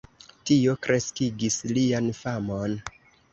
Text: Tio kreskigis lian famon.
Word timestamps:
Tio 0.49 0.71
kreskigis 0.85 1.59
lian 1.77 2.09
famon. 2.23 2.75